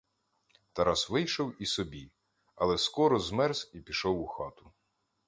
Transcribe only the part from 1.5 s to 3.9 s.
і собі, але скоро змерз і